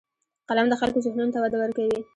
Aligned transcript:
قلم 0.49 0.67
د 0.69 0.73
خلکو 0.81 1.03
ذهنونو 1.05 1.33
ته 1.35 1.39
وده 1.43 1.57
ورکوي 1.59 1.99